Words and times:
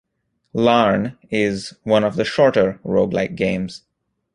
"Larn" 0.55 1.15
is 1.29 1.75
one 1.83 2.03
of 2.03 2.15
the 2.15 2.25
shorter 2.25 2.79
roguelike 2.83 3.35
games. 3.35 3.83